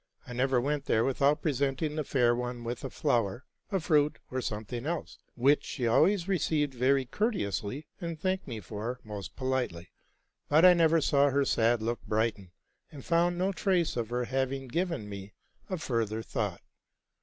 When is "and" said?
7.99-8.19, 12.91-13.05